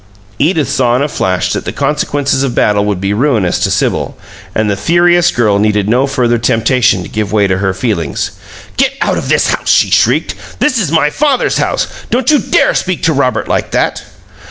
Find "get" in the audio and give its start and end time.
8.77-8.93